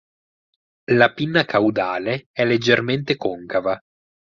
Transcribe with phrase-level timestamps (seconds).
[0.93, 3.79] La pinna caudale è leggermente concava.